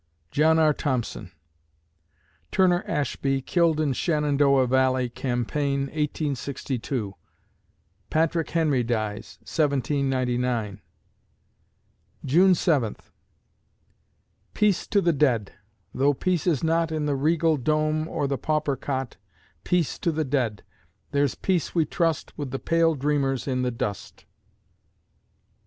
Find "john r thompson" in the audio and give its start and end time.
0.31-1.31